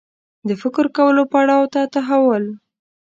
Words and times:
د 0.47 0.49
فکر 0.61 0.85
کولو 0.97 1.23
پړاو 1.31 1.71
ته 1.73 1.81
تحول 1.93 2.43